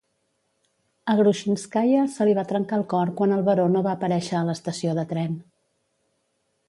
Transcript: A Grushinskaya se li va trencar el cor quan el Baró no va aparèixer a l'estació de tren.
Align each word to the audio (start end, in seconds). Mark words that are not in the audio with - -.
A 1.13 1.15
Grushinskaya 1.19 2.07
se 2.13 2.27
li 2.29 2.33
va 2.39 2.45
trencar 2.53 2.79
el 2.81 2.87
cor 2.95 3.11
quan 3.19 3.35
el 3.37 3.45
Baró 3.51 3.67
no 3.75 3.87
va 3.89 3.93
aparèixer 3.99 4.35
a 4.41 4.45
l'estació 4.49 4.97
de 5.01 5.05
tren. 5.13 5.41